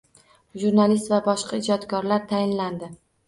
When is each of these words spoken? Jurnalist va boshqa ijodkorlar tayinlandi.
Jurnalist 0.61 1.11
va 1.11 1.19
boshqa 1.27 1.59
ijodkorlar 1.63 2.25
tayinlandi. 2.35 2.93